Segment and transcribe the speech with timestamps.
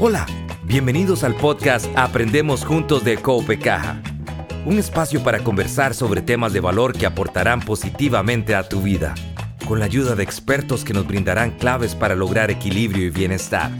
[0.00, 0.26] Hola,
[0.62, 4.00] bienvenidos al podcast Aprendemos Juntos de Cope Caja,
[4.64, 9.16] un espacio para conversar sobre temas de valor que aportarán positivamente a tu vida,
[9.66, 13.72] con la ayuda de expertos que nos brindarán claves para lograr equilibrio y bienestar.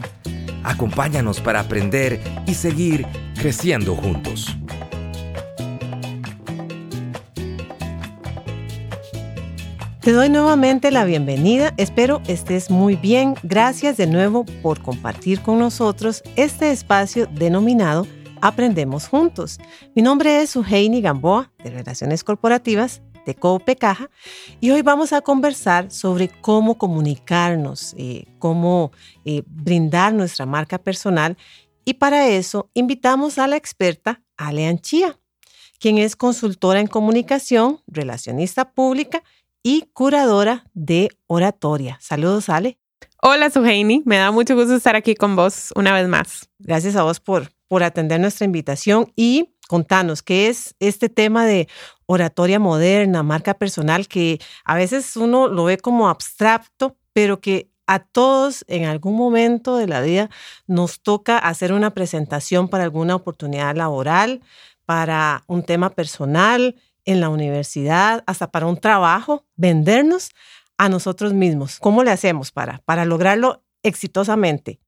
[0.65, 3.07] Acompáñanos para aprender y seguir
[3.37, 4.59] creciendo juntos.
[10.09, 13.35] Te doy nuevamente la bienvenida, espero estés muy bien.
[13.43, 18.07] Gracias de nuevo por compartir con nosotros este espacio denominado
[18.41, 19.59] Aprendemos Juntos.
[19.95, 24.09] Mi nombre es Suheini Gamboa, de Relaciones Corporativas de Cope Caja,
[24.61, 28.93] y hoy vamos a conversar sobre cómo comunicarnos, eh, cómo
[29.27, 31.37] eh, brindar nuestra marca personal,
[31.85, 35.19] y para eso invitamos a la experta Ale Anchía,
[35.79, 39.23] quien es consultora en comunicación, relacionista pública
[39.63, 41.99] y curadora de oratoria.
[42.01, 42.79] Saludos, Ale.
[43.21, 44.03] Hola, Suheini.
[44.05, 46.49] Me da mucho gusto estar aquí con vos una vez más.
[46.59, 51.69] Gracias a vos por, por atender nuestra invitación y contanos qué es este tema de
[52.07, 57.99] oratoria moderna, marca personal, que a veces uno lo ve como abstracto, pero que a
[57.99, 60.31] todos en algún momento de la vida
[60.67, 64.43] nos toca hacer una presentación para alguna oportunidad laboral,
[64.85, 66.77] para un tema personal,
[67.09, 70.29] en la universidad, hasta para un trabajo, vendernos
[70.77, 71.79] a nosotros mismos.
[71.81, 74.79] ¿Cómo le hacemos para, para lograrlo exitosamente?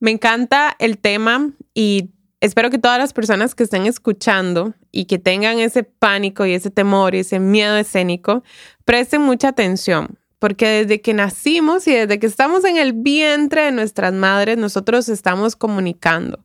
[0.00, 5.20] Me encanta el tema y espero que todas las personas que estén escuchando y que
[5.20, 8.42] tengan ese pánico y ese temor y ese miedo escénico,
[8.84, 13.70] presten mucha atención, porque desde que nacimos y desde que estamos en el vientre de
[13.70, 16.44] nuestras madres, nosotros estamos comunicando.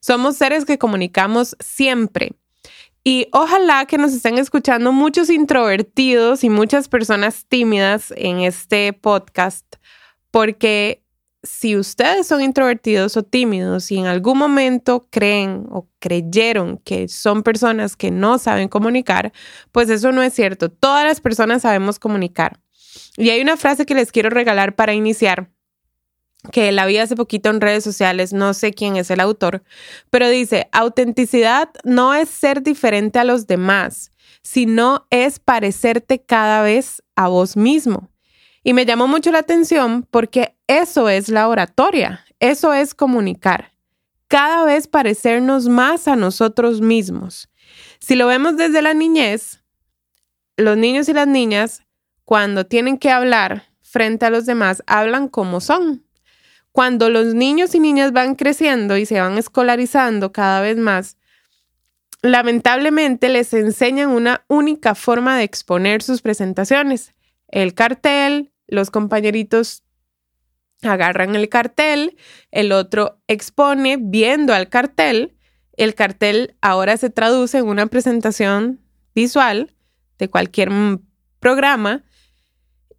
[0.00, 2.34] Somos seres que comunicamos siempre.
[3.08, 9.64] Y ojalá que nos estén escuchando muchos introvertidos y muchas personas tímidas en este podcast,
[10.32, 11.04] porque
[11.44, 17.44] si ustedes son introvertidos o tímidos y en algún momento creen o creyeron que son
[17.44, 19.32] personas que no saben comunicar,
[19.70, 20.68] pues eso no es cierto.
[20.68, 22.58] Todas las personas sabemos comunicar.
[23.16, 25.52] Y hay una frase que les quiero regalar para iniciar
[26.52, 29.62] que la vi hace poquito en redes sociales, no sé quién es el autor,
[30.10, 37.02] pero dice, autenticidad no es ser diferente a los demás, sino es parecerte cada vez
[37.16, 38.10] a vos mismo.
[38.62, 43.72] Y me llamó mucho la atención porque eso es la oratoria, eso es comunicar,
[44.28, 47.48] cada vez parecernos más a nosotros mismos.
[47.98, 49.62] Si lo vemos desde la niñez,
[50.56, 51.82] los niños y las niñas,
[52.24, 56.05] cuando tienen que hablar frente a los demás, hablan como son,
[56.76, 61.16] cuando los niños y niñas van creciendo y se van escolarizando cada vez más,
[62.20, 67.14] lamentablemente les enseñan una única forma de exponer sus presentaciones.
[67.48, 69.84] El cartel, los compañeritos
[70.82, 72.18] agarran el cartel,
[72.50, 75.34] el otro expone viendo al cartel,
[75.78, 78.82] el cartel ahora se traduce en una presentación
[79.14, 79.72] visual
[80.18, 80.68] de cualquier
[81.40, 82.04] programa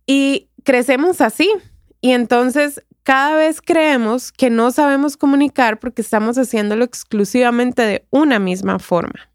[0.08, 1.54] y crecemos así.
[2.02, 8.38] Y entonces cada vez creemos que no sabemos comunicar porque estamos haciéndolo exclusivamente de una
[8.38, 9.32] misma forma.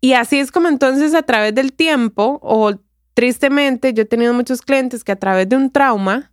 [0.00, 2.74] Y así es como entonces a través del tiempo, o
[3.14, 6.30] tristemente, yo he tenido muchos clientes que a través de un trauma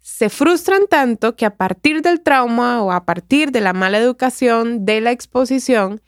[0.00, 4.84] se frustran tanto que a partir del trauma o a partir de la mala educación,
[4.84, 6.00] de la exposición,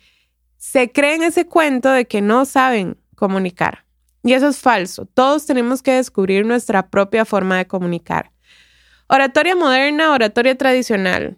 [0.57, 3.85] se creen ese cuento de que no saben comunicar.
[4.25, 5.07] Y eso es falso.
[5.07, 8.33] Todos tenemos que descubrir nuestra propia forma de comunicar.
[9.09, 11.37] Oratoria moderna, oratoria tradicional.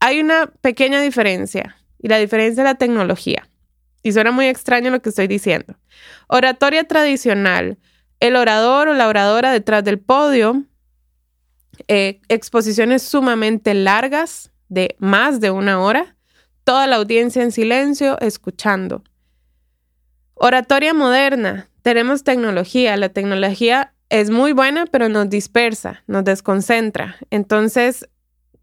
[0.00, 3.48] Hay una pequeña diferencia y la diferencia es la tecnología.
[4.02, 5.76] Y suena muy extraño lo que estoy diciendo.
[6.26, 7.78] Oratoria tradicional,
[8.18, 10.64] el orador o la oradora detrás del podio,
[11.86, 16.16] eh, exposiciones sumamente largas de más de una hora,
[16.64, 19.04] toda la audiencia en silencio escuchando.
[20.34, 27.16] Oratoria moderna, tenemos tecnología, la tecnología es muy buena, pero nos dispersa, nos desconcentra.
[27.30, 28.08] Entonces,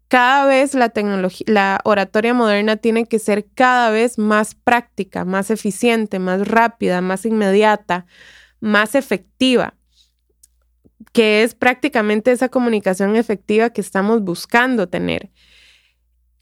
[0.08, 5.50] cada vez la tecnología, la oratoria moderna tiene que ser cada vez más práctica, más
[5.50, 8.06] eficiente, más rápida, más inmediata,
[8.60, 9.74] más efectiva,
[11.12, 15.30] que es prácticamente esa comunicación efectiva que estamos buscando tener.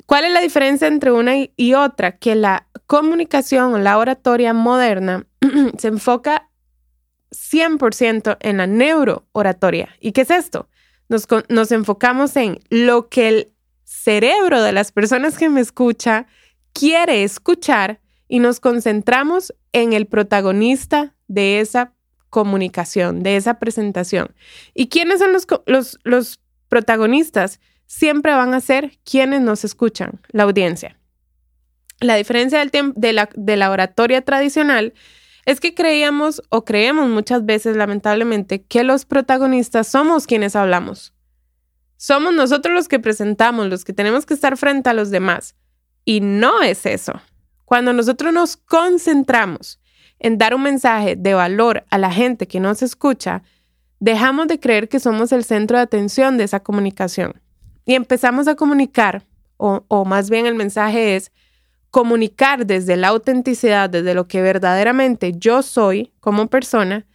[0.06, 2.16] ¿Cuál es la diferencia entre una y otra?
[2.18, 5.26] Que la comunicación o la oratoria moderna
[5.78, 6.45] se enfoca
[7.52, 9.88] 100% en la neurooratoria.
[10.00, 10.68] ¿Y qué es esto?
[11.08, 13.52] Nos, nos enfocamos en lo que el
[13.84, 16.26] cerebro de las personas que me escucha
[16.72, 21.92] quiere escuchar y nos concentramos en el protagonista de esa
[22.30, 24.34] comunicación, de esa presentación.
[24.74, 27.60] ¿Y quiénes son los, los, los protagonistas?
[27.86, 30.98] siempre van a ser quienes nos escuchan, la audiencia.
[32.00, 34.92] La diferencia del de, la, de la oratoria tradicional
[35.46, 41.14] es que creíamos o creemos muchas veces, lamentablemente, que los protagonistas somos quienes hablamos.
[41.96, 45.54] Somos nosotros los que presentamos, los que tenemos que estar frente a los demás.
[46.04, 47.12] Y no es eso.
[47.64, 49.80] Cuando nosotros nos concentramos
[50.18, 53.44] en dar un mensaje de valor a la gente que nos escucha,
[54.00, 57.40] dejamos de creer que somos el centro de atención de esa comunicación
[57.84, 59.24] y empezamos a comunicar,
[59.56, 61.30] o, o más bien el mensaje es,
[61.96, 67.06] comunicar desde la autenticidad, desde lo que verdaderamente yo soy como persona,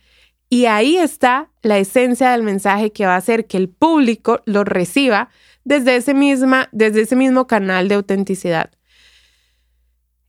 [0.50, 4.63] y ahí está la esencia del mensaje que va a hacer que el público lo
[4.63, 5.30] reciba
[5.66, 8.72] desde ese, misma, desde ese mismo canal de autenticidad.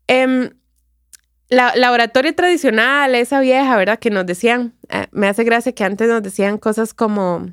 [0.07, 0.51] Em,
[1.49, 3.99] la, oratoria tradicional, esa vieja, ¿verdad?
[3.99, 7.51] Que nos decían, eh, me hace gracia que antes nos decían cosas como,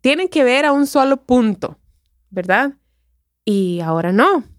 [0.00, 1.78] tienen que ver a un solo punto,
[2.30, 2.72] ¿verdad?
[3.44, 4.53] Y ahora no.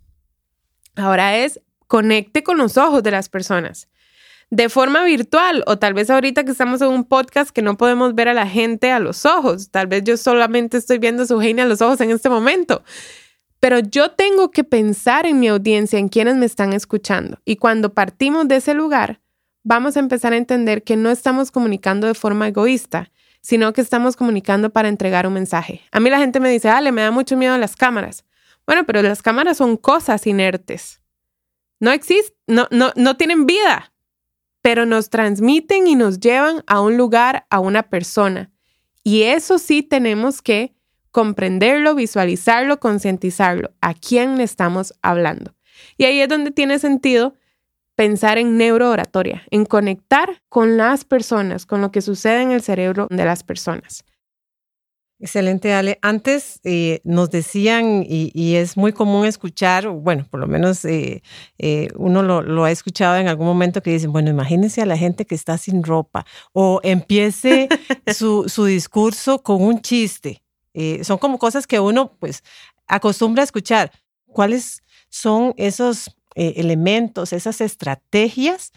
[0.95, 3.87] Ahora es conecte con los ojos de las personas
[4.49, 8.15] de forma virtual o tal vez ahorita que estamos en un podcast que no podemos
[8.15, 9.69] ver a la gente a los ojos.
[9.71, 12.83] Tal vez yo solamente estoy viendo su genia a los ojos en este momento.
[13.59, 17.39] Pero yo tengo que pensar en mi audiencia, en quienes me están escuchando.
[17.45, 19.21] Y cuando partimos de ese lugar,
[19.63, 23.11] vamos a empezar a entender que no estamos comunicando de forma egoísta,
[23.41, 25.81] sino que estamos comunicando para entregar un mensaje.
[25.91, 28.23] A mí la gente me dice, Ale, me da mucho miedo las cámaras.
[28.65, 31.01] Bueno, pero las cámaras son cosas inertes.
[31.79, 33.93] No existen, no, no, no tienen vida,
[34.61, 38.51] pero nos transmiten y nos llevan a un lugar, a una persona.
[39.03, 40.73] Y eso sí tenemos que
[41.11, 43.71] comprenderlo, visualizarlo, concientizarlo.
[43.81, 45.53] ¿A quién le estamos hablando?
[45.97, 47.35] Y ahí es donde tiene sentido
[47.95, 53.07] pensar en neurooratoria, en conectar con las personas, con lo que sucede en el cerebro
[53.09, 54.03] de las personas.
[55.25, 55.97] Excelente, Ale.
[56.03, 61.23] Antes eh, nos decían, y, es muy común escuchar, bueno, por lo menos eh,
[61.57, 65.25] eh, uno lo, ha escuchado en algún momento que dicen, bueno, imagínense a la gente
[65.25, 67.69] que está sin ropa o empiece
[68.15, 70.43] su, su discurso con un chiste.
[71.01, 72.43] son como cosas que uno pues
[72.87, 73.91] acostumbra a escuchar.
[74.27, 78.71] ¿Cuáles son esos elementos, esas estrategias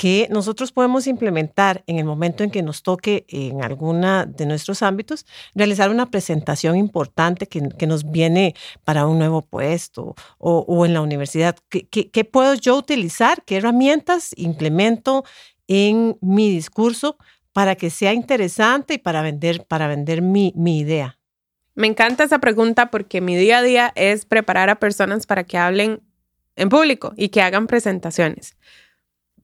[0.00, 4.82] que nosotros podemos implementar en el momento en que nos toque en alguna de nuestros
[4.82, 8.54] ámbitos, realizar una presentación importante que, nos viene
[8.84, 11.54] para un nuevo puesto o, en la universidad.
[11.68, 13.44] ¿Qué, puedo yo utilizar?
[13.44, 15.22] ¿Qué herramientas implemento
[15.68, 17.18] en mi discurso
[17.52, 21.18] para que sea interesante y para vender, para vender mi, mi idea?
[21.74, 25.58] Me encanta esa pregunta porque mi día a día es preparar a personas para que
[25.58, 26.00] hablen
[26.56, 28.56] en público y que hagan presentaciones.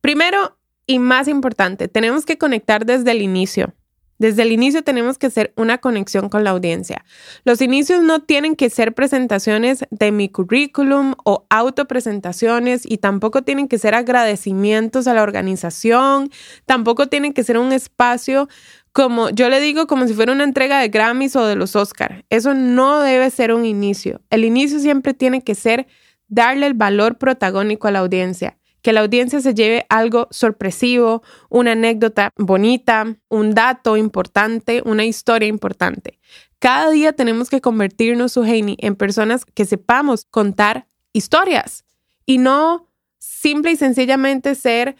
[0.01, 3.73] Primero y más importante, tenemos que conectar desde el inicio.
[4.19, 7.05] Desde el inicio tenemos que hacer una conexión con la audiencia.
[7.43, 13.67] Los inicios no tienen que ser presentaciones de mi currículum o autopresentaciones y tampoco tienen
[13.67, 16.31] que ser agradecimientos a la organización,
[16.65, 18.47] tampoco tienen que ser un espacio
[18.91, 22.25] como yo le digo como si fuera una entrega de Grammys o de los Oscar.
[22.31, 24.21] Eso no debe ser un inicio.
[24.31, 25.85] El inicio siempre tiene que ser
[26.27, 28.57] darle el valor protagónico a la audiencia
[28.87, 35.49] que la audiencia se lleve algo sorpresivo, una anécdota bonita, un dato importante, una historia
[35.49, 36.19] importante.
[36.59, 41.83] Cada día tenemos que convertirnos, Suheini, en personas que sepamos contar historias
[42.25, 44.95] y no simple y sencillamente ser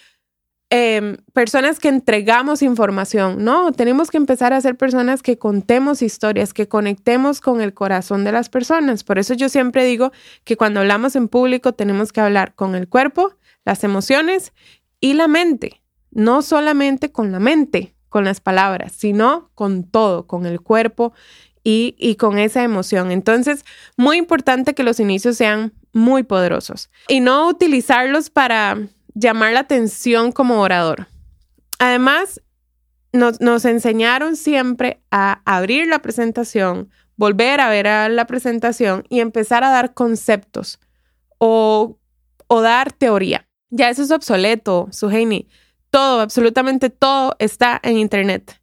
[0.69, 3.43] em, personas que entregamos información.
[3.43, 8.24] No, tenemos que empezar a ser personas que contemos historias, que conectemos con el corazón
[8.24, 9.03] de las personas.
[9.03, 10.12] Por eso yo siempre digo
[10.43, 13.33] que cuando hablamos en público tenemos que hablar con el cuerpo,
[13.65, 14.53] las emociones
[15.00, 15.81] y la mente.
[16.12, 21.13] No solamente con la mente, con las palabras, sino con todo, con el cuerpo
[21.69, 23.12] y, con esa emoción.
[23.12, 23.65] Entonces,
[23.97, 28.77] muy importante que los inicios sean muy poderosos y no utilizarlos para
[29.19, 31.07] llamar la atención como orador.
[31.79, 32.41] Además,
[33.12, 39.63] nos, nos, enseñaron siempre a abrir la presentación, volver a ver la presentación y empezar
[39.63, 40.79] a dar conceptos
[41.39, 41.97] o,
[42.47, 43.47] o dar teoría.
[43.69, 45.47] Ya eso es obsoleto, Suheini.
[45.89, 48.62] Todo, absolutamente todo está en Internet.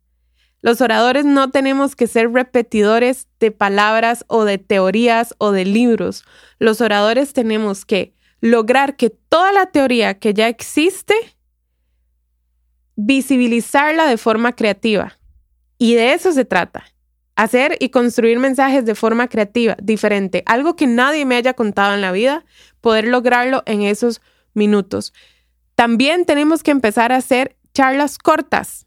[0.62, 6.24] Los oradores no tenemos que ser repetidores de palabras o de teorías o de libros.
[6.58, 8.13] Los oradores tenemos que
[8.44, 11.14] lograr que toda la teoría que ya existe,
[12.94, 15.16] visibilizarla de forma creativa.
[15.78, 16.84] Y de eso se trata.
[17.36, 20.42] Hacer y construir mensajes de forma creativa, diferente.
[20.44, 22.44] Algo que nadie me haya contado en la vida,
[22.82, 24.20] poder lograrlo en esos
[24.52, 25.14] minutos.
[25.74, 28.86] También tenemos que empezar a hacer charlas cortas.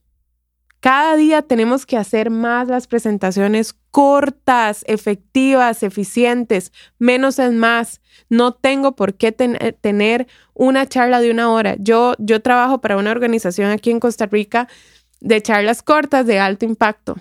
[0.88, 6.72] Cada día tenemos que hacer más las presentaciones cortas, efectivas, eficientes.
[6.98, 8.00] Menos es más.
[8.30, 11.76] No tengo por qué tener una charla de una hora.
[11.78, 14.70] Yo, yo trabajo para una organización aquí en Costa Rica
[15.20, 17.18] de charlas cortas de alto impacto.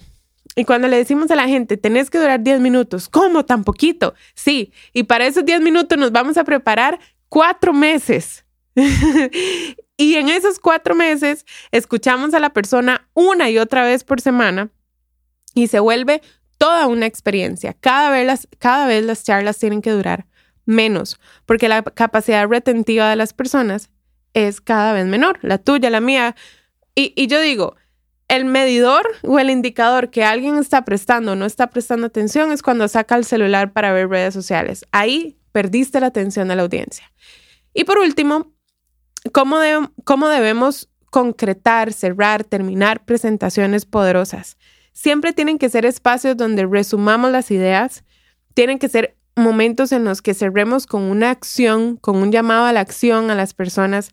[0.55, 4.15] Y cuando le decimos a la gente, tenés que durar 10 minutos, ¿cómo tan poquito?
[4.37, 8.45] Sí, y para esos 10 minutos nos vamos a preparar cuatro meses.
[9.97, 14.71] y en esos cuatro meses escuchamos a la persona una y otra vez por semana
[15.55, 16.21] y se vuelve
[16.59, 17.75] toda una experiencia.
[17.81, 20.27] Cada vez las, cada vez las charlas tienen que durar
[20.65, 23.91] menos, porque la capacidad retentiva de las personas
[24.35, 26.37] es cada vez menor, la tuya, la mía.
[26.95, 27.77] Y, y yo digo,
[28.29, 32.63] el medidor o el indicador que alguien está prestando o no está prestando atención es
[32.63, 34.85] cuando saca el celular para ver redes sociales.
[34.93, 37.11] Ahí perdiste la atención de la audiencia.
[37.73, 38.56] Y por último,
[39.33, 39.59] ¿cómo,
[40.05, 44.57] cómo debemos concretar, cerrar, terminar presentaciones poderosas?
[44.93, 48.05] Siempre tienen que ser espacios donde resumamos las ideas,
[48.55, 52.73] tienen que ser momentos en los que cerremos con una acción, con un llamado a
[52.73, 54.11] la acción a las personas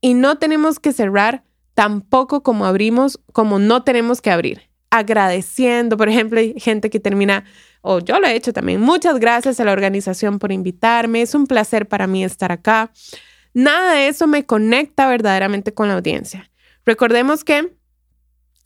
[0.00, 1.44] y no tenemos que cerrar
[1.74, 4.62] tampoco como abrimos, como no tenemos que abrir.
[4.90, 7.44] Agradeciendo, por ejemplo, hay gente que termina,
[7.82, 11.46] o yo lo he hecho también, muchas gracias a la organización por invitarme, es un
[11.46, 12.90] placer para mí estar acá.
[13.54, 16.50] Nada de eso me conecta verdaderamente con la audiencia.
[16.84, 17.72] Recordemos que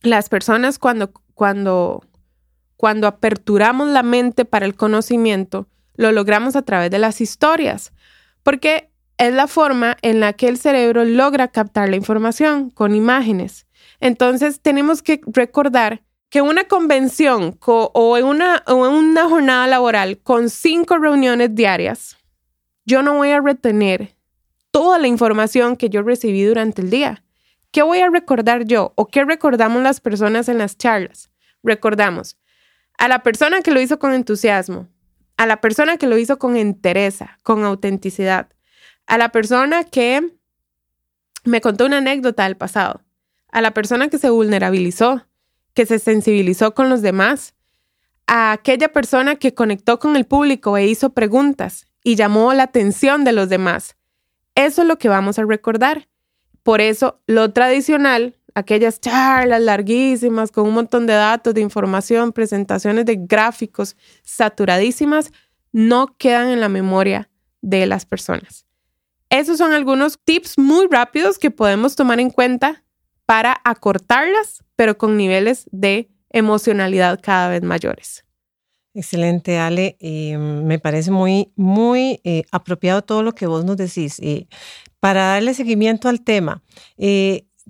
[0.02, 2.02] las personas cuando, cuando,
[2.76, 7.92] cuando aperturamos la mente para el conocimiento, lo logramos a través de las historias,
[8.42, 13.66] porque es la forma en la que el cerebro logra captar la información con imágenes.
[14.00, 20.50] Entonces tenemos que recordar que una convención o, en una, o una jornada laboral con
[20.50, 22.16] cinco reuniones diarias,
[22.84, 24.17] yo no voy a retener
[24.78, 27.24] toda la información que yo recibí durante el día.
[27.72, 31.32] ¿Qué voy a recordar yo o qué recordamos las personas en las charlas?
[31.64, 32.36] Recordamos
[32.96, 34.86] a la persona que lo hizo con entusiasmo,
[35.36, 38.50] a la persona que lo hizo con entereza, con autenticidad,
[39.08, 40.32] a la persona que
[41.42, 43.00] me contó una anécdota del pasado,
[43.50, 45.26] a la persona que se vulnerabilizó,
[45.74, 47.56] que se sensibilizó con los demás,
[48.28, 53.24] a aquella persona que conectó con el público e hizo preguntas y llamó la atención
[53.24, 53.97] de los demás.
[54.58, 56.08] Eso es lo que vamos a recordar.
[56.64, 63.06] Por eso, lo tradicional, aquellas charlas larguísimas con un montón de datos, de información, presentaciones
[63.06, 65.30] de gráficos saturadísimas,
[65.70, 67.30] no quedan en la memoria
[67.62, 68.66] de las personas.
[69.30, 72.82] Esos son algunos tips muy rápidos que podemos tomar en cuenta
[73.26, 78.24] para acortarlas, pero con niveles de emocionalidad cada vez mayores.
[78.98, 79.96] Excelente, Ale.
[80.00, 84.18] Eh, me parece muy, muy eh, apropiado todo lo que vos nos decís.
[84.18, 84.48] Eh,
[84.98, 86.64] para darle seguimiento al tema,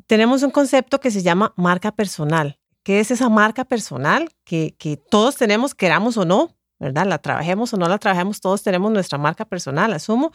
[0.06, 2.58] tenemos un concepto que se llama marca personal.
[2.82, 6.56] ¿Qué es esa marca personal que, que todos tenemos, queramos o no?
[6.78, 7.04] ¿verdad?
[7.06, 10.32] La trabajemos o no la trabajemos, todos tenemos nuestra marca personal, asumo.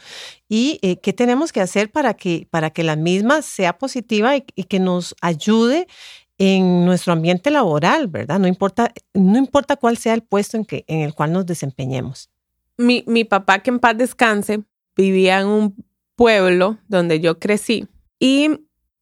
[0.48, 4.78] ¿Y qué tenemos que hacer para que, para que la misma sea positiva y, que
[4.78, 5.88] nos ayude
[6.38, 8.38] en nuestro ambiente laboral, ¿verdad?
[8.38, 12.30] No importa, no importa cuál sea el puesto en, que, en el cual nos desempeñemos.
[12.76, 14.64] Mi, mi papá, que en paz descanse,
[14.96, 15.84] vivía en un
[16.16, 17.88] pueblo donde yo crecí
[18.18, 18.50] y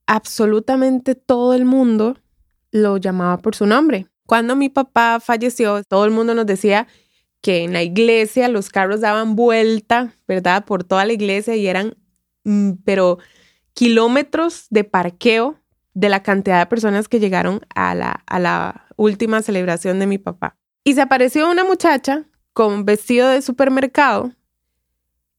[0.06, 2.18] absolutamente todo el mundo
[2.70, 4.06] lo llamaba por su nombre.
[4.26, 6.86] Cuando mi papá falleció, todo el mundo nos decía
[7.40, 10.64] que en la iglesia los carros daban vuelta, ¿verdad?
[10.64, 11.96] Por toda la iglesia y eran,
[12.44, 13.18] mm, pero
[13.74, 15.58] kilómetros de parqueo
[15.94, 20.18] de la cantidad de personas que llegaron a la, a la última celebración de mi
[20.18, 20.56] papá.
[20.84, 24.32] Y se apareció una muchacha con vestido de supermercado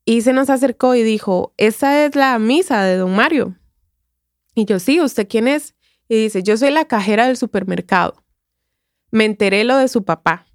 [0.05, 3.57] y se nos acercó y dijo, esa es la misa de don Mario.
[4.55, 5.75] Y yo, sí, ¿usted quién es?
[6.07, 8.23] Y dice, yo soy la cajera del supermercado.
[9.11, 10.45] Me enteré lo de su papá.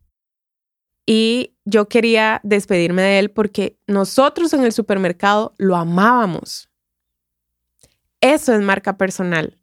[1.06, 6.68] Y yo quería despedirme de él porque nosotros en el supermercado lo amábamos.
[8.20, 9.57] Eso es marca personal.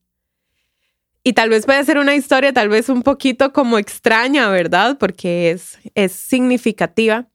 [1.27, 4.99] Y tal vez puede ser una historia tal vez un poquito como extraña, ¿verdad?
[4.99, 7.27] Porque es, es significativa.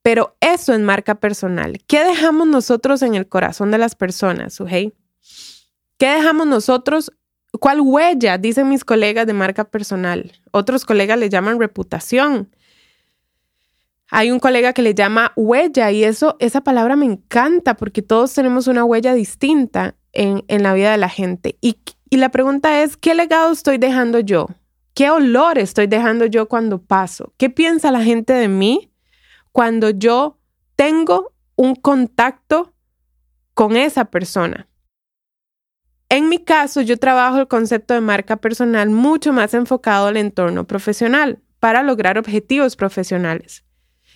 [0.00, 1.80] Pero eso es marca personal.
[1.88, 4.94] ¿Qué dejamos nosotros en el corazón de las personas, Sujei?
[5.98, 7.10] ¿Qué dejamos nosotros?
[7.58, 8.38] ¿Cuál huella?
[8.38, 10.30] Dicen mis colegas de marca personal.
[10.52, 12.54] Otros colegas le llaman reputación.
[14.08, 18.32] Hay un colega que le llama huella y eso, esa palabra me encanta porque todos
[18.32, 21.58] tenemos una huella distinta en, la vida de la gente.
[21.60, 21.78] Y,
[22.08, 24.46] y la pregunta es, ¿qué legado estoy dejando yo?
[24.94, 27.32] ¿Qué olor estoy dejando yo cuando paso?
[27.36, 28.92] ¿Qué piensa la gente de mí
[29.52, 30.38] cuando yo
[30.76, 32.72] tengo un contacto
[33.54, 34.68] con esa persona?
[36.08, 40.66] En mi caso, yo trabajo el concepto de marca personal mucho más enfocado al entorno
[40.66, 43.64] profesional para lograr objetivos profesionales.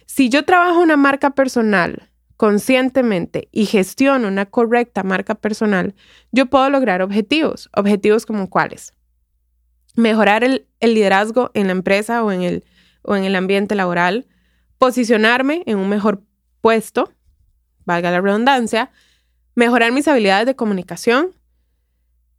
[0.07, 2.10] Si yo trabajo una marca personal
[2.41, 5.95] conscientemente y gestiono una correcta marca personal,
[6.33, 7.69] yo puedo lograr objetivos.
[7.77, 8.95] Objetivos como cuáles?
[9.95, 12.65] Mejorar el, liderazgo en la empresa o en, el,
[13.03, 14.27] o en el ambiente laboral,
[14.79, 16.23] posicionarme en un mejor
[16.63, 17.13] puesto,
[17.85, 18.91] valga la redundancia,
[19.55, 21.35] mejorar mis habilidades de comunicación.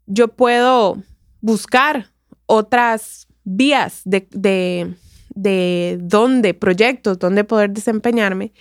[0.08, 0.98] Yo puedo
[1.42, 2.08] buscar
[2.48, 4.96] otras vías de, de,
[5.36, 8.52] de dónde, proyectos, dónde poder desempeñarme,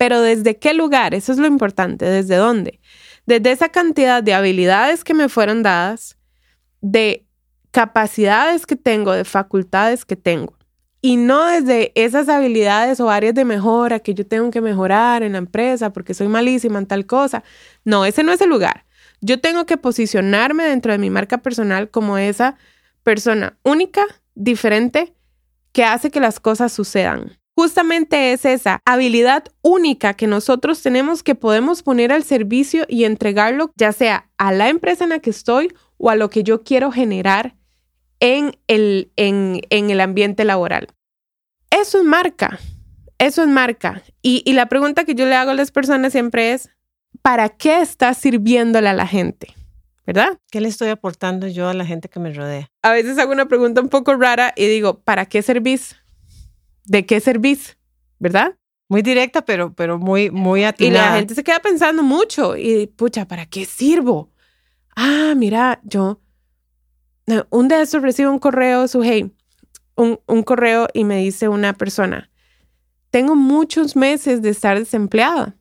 [0.00, 2.80] pero desde qué lugar, eso es lo importante, desde dónde.
[3.26, 6.16] Desde esa cantidad de habilidades que me fueron dadas,
[6.80, 7.26] de
[7.70, 10.56] capacidades que tengo, de facultades que tengo.
[11.02, 15.32] Y no desde esas habilidades o áreas de mejora que yo tengo que mejorar en
[15.32, 17.44] la empresa porque soy malísima en tal cosa.
[17.84, 18.86] No, ese no es el lugar.
[19.20, 22.56] Yo tengo que posicionarme dentro de mi marca personal como esa
[23.02, 25.12] persona única, diferente,
[25.72, 27.38] que hace que las cosas sucedan.
[27.60, 33.70] Justamente es esa habilidad única que nosotros tenemos que podemos poner al servicio y entregarlo
[33.76, 36.90] ya sea a la empresa en la que estoy o a lo que yo quiero
[36.90, 37.56] generar
[38.18, 40.88] en el, en, el ambiente laboral.
[41.70, 42.58] Eso es marca,
[43.18, 44.02] eso es marca.
[44.22, 46.70] Y, y la pregunta que yo le hago a las personas siempre es,
[47.20, 49.54] ¿para qué estás sirviéndole a la gente?
[50.06, 50.38] ¿verdad?
[50.50, 52.70] ¿Qué le estoy aportando yo a la gente que me rodea?
[52.80, 56.00] A veces hago una pregunta un poco rara y digo, ¿para qué servís?
[56.90, 57.78] ¿De qué servís?
[58.18, 58.56] ¿Verdad?
[58.88, 61.06] Muy directa, pero, pero muy, muy atinada.
[61.06, 64.32] Y la gente se queda pensando mucho y, pucha, ¿para qué sirvo?
[64.96, 66.20] Ah, mira, yo
[67.50, 69.32] un de estos recibo un correo, su hey,
[69.94, 72.28] un, un correo y me dice una persona,
[73.12, 75.56] tengo muchos meses de estar desempleada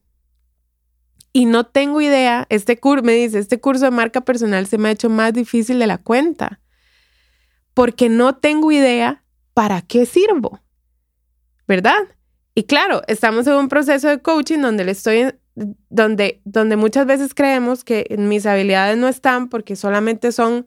[1.31, 4.89] y no tengo idea, este curso, me dice, este curso de marca personal se me
[4.89, 6.59] ha hecho más difícil de la cuenta,
[7.75, 10.59] porque no tengo idea para qué sirvo,
[11.69, 11.99] ¿verdad?
[12.55, 17.35] Y claro, estamos en un proceso de coaching donde le estoy, donde, donde muchas veces
[17.35, 20.65] creemos que mis habilidades no están porque solamente son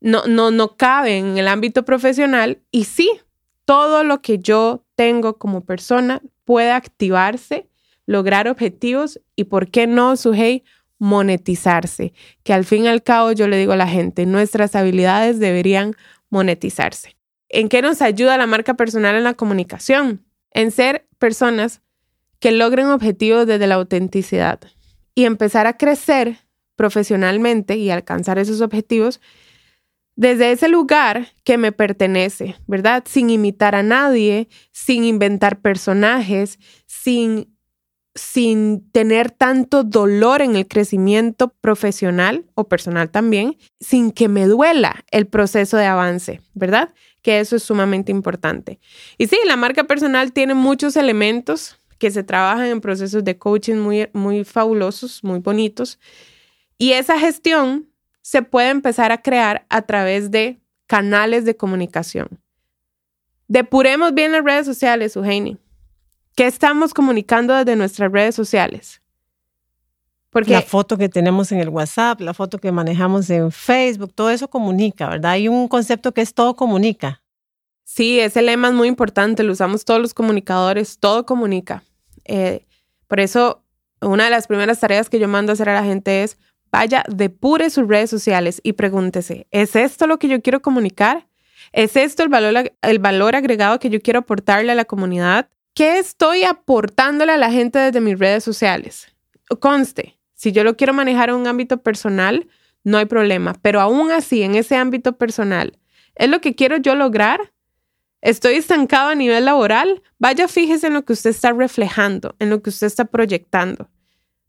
[0.00, 3.10] no, no, no cabe en el ámbito profesional y sí,
[3.64, 7.68] todo lo que yo tengo como persona puede activarse,
[8.06, 10.62] lograr objetivos y, ¿por qué no, Suhey?
[11.00, 15.38] monetizarse, que al fin y al cabo yo le digo a la gente, nuestras habilidades
[15.38, 15.94] deberían
[16.28, 17.16] monetizarse.
[17.48, 20.27] ¿En qué nos ayuda la marca personal en la comunicación?
[20.50, 21.82] En ser personas
[22.40, 24.60] que logren objetivos desde la autenticidad
[25.14, 26.38] y empezar a crecer
[26.76, 29.20] profesionalmente y alcanzar esos objetivos
[30.18, 33.04] desde ese lugar que me pertenece, ¿verdad?
[33.06, 37.56] Sin imitar a nadie, sin inventar personajes, sin,
[38.16, 45.04] sin tener tanto dolor en el crecimiento profesional o personal también, sin que me duela
[45.12, 46.92] el proceso de avance, ¿verdad?
[47.28, 48.80] Que eso es sumamente importante.
[49.18, 53.74] Y sí, la marca personal tiene muchos elementos que se trabajan en procesos de coaching
[53.74, 55.98] muy, muy fabulosos, muy bonitos.
[56.78, 57.86] Y esa gestión
[58.22, 62.40] se puede empezar a crear a través de canales de comunicación.
[63.46, 65.58] Depuremos bien las redes sociales, Eugenie.
[66.34, 69.02] ¿Qué estamos comunicando desde nuestras redes sociales?
[70.38, 74.30] Porque la foto que tenemos en el WhatsApp, la foto que manejamos en Facebook, todo
[74.30, 75.32] eso comunica, ¿verdad?
[75.32, 77.22] Hay un concepto que es todo comunica.
[77.82, 81.82] Sí, ese lema es muy importante, lo usamos todos los comunicadores, todo comunica.
[82.24, 82.66] Eh,
[83.08, 83.64] por eso,
[84.00, 86.38] una de las primeras tareas que yo mando a hacer a la gente es
[86.70, 91.26] vaya, depure sus redes sociales y pregúntese, ¿es esto lo que yo quiero comunicar?
[91.72, 95.48] ¿Es esto el valor, el valor agregado que yo quiero aportarle a la comunidad?
[95.74, 99.08] ¿Qué estoy aportándole a la gente desde mis redes sociales?
[99.60, 102.46] Conste, si yo lo quiero manejar en un ámbito personal,
[102.84, 105.76] no hay problema, pero aún así, en ese ámbito personal,
[106.14, 107.52] ¿es lo que quiero yo lograr?
[108.20, 110.00] ¿Estoy estancado a nivel laboral?
[110.20, 113.90] Vaya, fíjese en lo que usted está reflejando, en lo que usted está proyectando.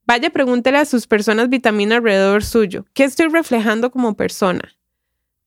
[0.06, 2.86] Vaya, pregúntele a sus personas vitamina alrededor suyo.
[2.94, 4.76] ¿Qué estoy reflejando como persona?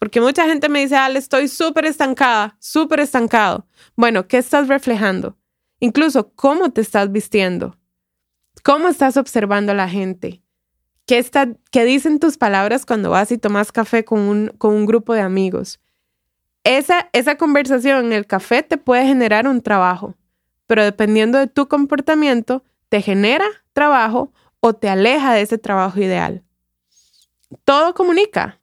[0.01, 3.69] Porque mucha gente me dice, Ale, estoy súper estancada, súper estancado.
[3.95, 5.39] Bueno, ¿qué estás reflejando?
[5.79, 7.77] Incluso, ¿cómo te estás vistiendo?
[8.63, 10.43] ¿Cómo estás observando a la gente?
[11.07, 14.87] ¿Qué, está, qué dicen tus palabras cuando vas y tomas café con un, con un
[14.87, 15.81] grupo de amigos?
[16.65, 20.15] Esa, esa conversación en el café te puede generar un trabajo,
[20.69, 26.45] pero dependiendo de tu comportamiento, te genera trabajo o te aleja de ese trabajo ideal.
[27.65, 28.61] Todo comunica.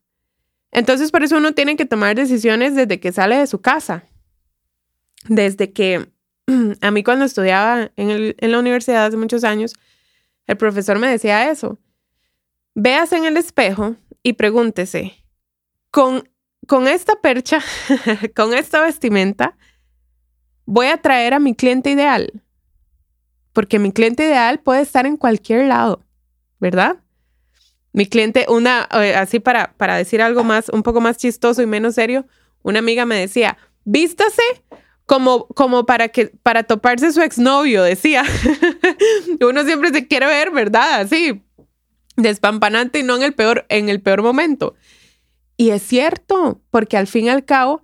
[0.72, 4.04] Entonces, por eso uno tiene que tomar decisiones desde que sale de su casa.
[5.28, 6.10] Desde que
[6.82, 9.76] a mí cuando estudiaba en, la universidad hace muchos años,
[10.50, 11.78] el profesor me decía eso.
[12.74, 15.24] Veas en el espejo y pregúntese,
[15.92, 16.28] con,
[16.66, 17.60] con esta percha,
[18.36, 19.56] con esta vestimenta,
[20.66, 22.42] voy a traer a mi cliente ideal.
[23.54, 26.04] Porque mi cliente ideal puede estar en cualquier lado,
[26.60, 26.98] ¿verdad?
[27.94, 31.68] Mi cliente, una, eh, así para, para decir algo más, un poco más chistoso y
[31.68, 32.26] menos serio,
[32.64, 34.42] una amiga me decía, vístase
[35.10, 38.24] como, como para que, para toparse su exnovio, decía.
[39.42, 41.02] Uno siempre se quiere ver, ¿verdad?
[41.02, 41.42] Así,
[42.16, 44.76] despampanante y no en el peor, en el peor momento.
[45.58, 47.82] Y es cierto, porque al fin y al cabo,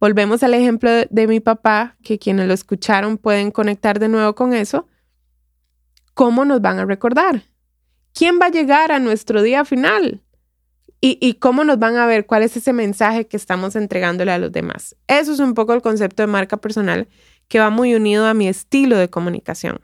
[0.00, 4.54] volvemos al ejemplo de, mi papá, que quienes lo escucharon pueden conectar de nuevo con
[4.54, 4.88] eso.
[6.14, 7.42] ¿Cómo nos van a recordar?
[8.14, 10.22] ¿Quién va a llegar a nuestro día final?
[11.04, 14.52] Y, cómo nos van a ver, cuál es ese mensaje que estamos entregándole a los
[14.52, 14.94] demás.
[15.08, 17.08] Eso es un poco el concepto de marca personal
[17.48, 19.80] que va muy unido a mi estilo de comunicación.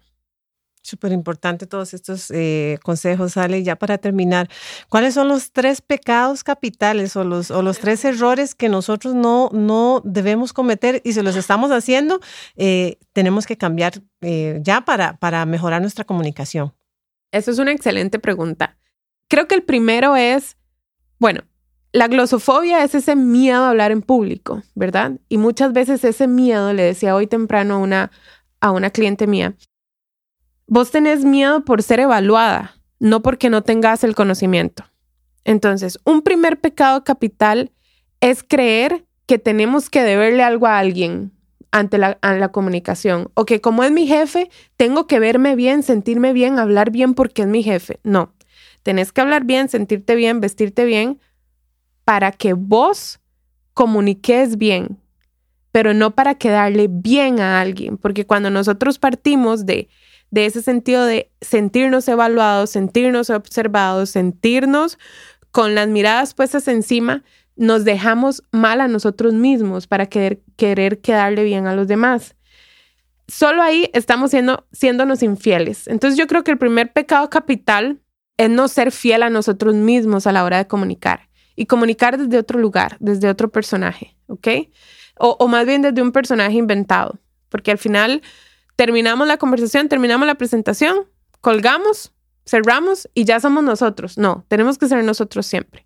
[0.80, 3.64] Súper importante todos estos eh, consejos, Ale.
[3.64, 4.48] Ya para terminar,
[4.88, 9.50] ¿cuáles son los tres pecados capitales o los, o los tres errores que nosotros no,
[9.52, 12.20] no debemos cometer y si los estamos haciendo,
[12.56, 16.72] eh, tenemos que cambiar eh, ya para, para mejorar nuestra comunicación?
[17.32, 18.78] Eso es una excelente pregunta.
[19.28, 20.56] Creo que el primero es
[21.18, 21.42] bueno,
[21.92, 25.12] la glosofobia es ese miedo a hablar en público, ¿verdad?
[25.28, 28.10] Y muchas veces ese miedo, le decía hoy temprano a una,
[28.60, 29.54] a una cliente mía,
[30.66, 34.84] vos tenés miedo por ser evaluada, no porque no tengas el conocimiento.
[35.44, 37.72] Entonces, un primer pecado capital
[38.20, 41.32] es creer que tenemos que deberle algo a alguien
[41.70, 46.32] ante la, la, comunicación o que como es mi jefe, tengo que verme bien, sentirme
[46.32, 48.00] bien, hablar bien porque es mi jefe.
[48.04, 48.32] No,
[48.88, 51.20] Tenés que hablar bien, sentirte bien, vestirte bien
[52.06, 53.20] para que vos
[53.74, 54.96] comuniques bien,
[55.72, 59.90] pero no para quedarle bien a alguien, porque cuando nosotros partimos de,
[60.30, 64.98] de ese sentido de sentirnos evaluados, sentirnos observados, sentirnos
[65.50, 67.24] con las miradas puestas encima,
[67.56, 72.36] nos dejamos mal a nosotros mismos para querer, querer quedarle bien a los demás.
[73.26, 75.88] Solo ahí estamos siendo, siéndonos infieles.
[75.88, 78.00] Entonces yo creo que el primer pecado capital
[78.38, 82.38] es no ser fiel a nosotros mismos a la hora de comunicar y comunicar desde
[82.38, 84.48] otro lugar, desde otro personaje, ¿ok?
[85.18, 88.22] O, más bien desde un personaje inventado, porque al final
[88.76, 91.08] terminamos la conversación, terminamos la presentación,
[91.40, 92.12] colgamos,
[92.46, 94.16] cerramos y ya somos nosotros.
[94.16, 95.84] No, tenemos que ser nosotros siempre.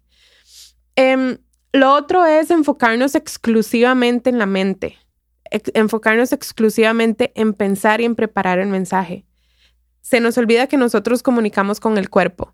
[0.95, 1.39] Em,
[1.73, 4.99] lo otro es enfocarnos exclusivamente en la mente,
[5.73, 9.25] enfocarnos exclusivamente en pensar y en preparar el mensaje
[10.03, 12.53] se nos olvida que nosotros comunicamos con el cuerpo.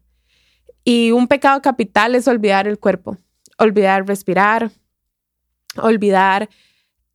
[0.85, 3.19] Y un pecado capital es olvidar el cuerpo,
[3.59, 4.71] olvidar respirar,
[5.77, 6.49] olvidar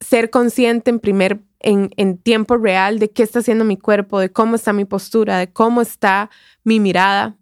[0.02, 4.56] ser consciente en primer en, tiempo real de qué está haciendo mi cuerpo, de cómo
[4.56, 6.30] está mi postura, de cómo está
[6.64, 7.38] mi mirada.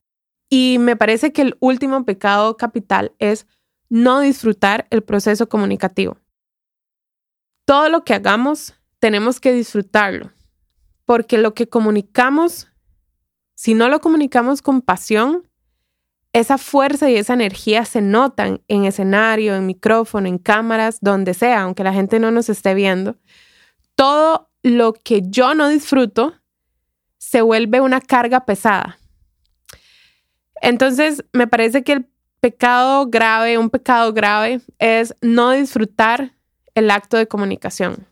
[0.47, 3.47] Y me parece que el último pecado capital es
[3.89, 6.17] no disfrutar el proceso comunicativo.
[7.65, 10.31] Todo lo que hagamos tenemos que disfrutarlo,
[11.05, 12.70] porque lo que comunicamos
[13.61, 15.47] si no lo comunicamos con pasión,
[16.33, 21.61] esa fuerza y esa energía se notan en escenario, en micrófono, en cámaras, donde sea,
[21.61, 23.17] aunque la gente no nos esté viendo.
[23.93, 26.33] Todo lo que yo no disfruto
[27.19, 28.97] se vuelve una carga pesada.
[30.63, 36.33] Entonces, me parece que el pecado grave, un pecado grave, es no disfrutar
[36.73, 38.07] el acto de comunicación.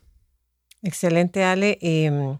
[0.82, 1.76] Excelente, Ale.
[1.80, 2.38] Em,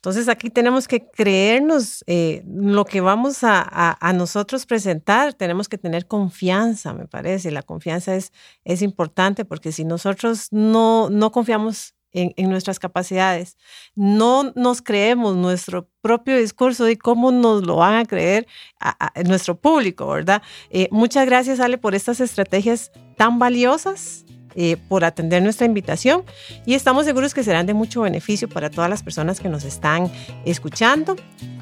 [0.00, 5.34] entonces aquí tenemos que creernos eh, lo que vamos a, nosotros presentar.
[5.34, 7.50] Tenemos que tener confianza, me parece.
[7.50, 8.32] La confianza es,
[8.64, 13.58] es importante porque si nosotros no, no confiamos en, nuestras capacidades,
[13.94, 18.46] no nos creemos nuestro propio discurso y cómo nos lo van a creer
[18.80, 20.40] a, nuestro público, ¿verdad?
[20.70, 26.22] Eh, muchas gracias, Ale, por estas estrategias tan valiosas eh, por atender nuestra invitación
[26.66, 30.10] y estamos seguros que serán de mucho beneficio para todas las personas que nos están
[30.44, 31.16] escuchando.